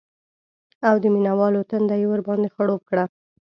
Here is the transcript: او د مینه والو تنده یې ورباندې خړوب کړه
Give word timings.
او 0.87 0.95
د 1.03 1.05
مینه 1.13 1.33
والو 1.39 1.67
تنده 1.69 1.95
یې 2.01 2.07
ورباندې 2.09 2.53
خړوب 2.55 2.81
کړه 2.89 3.05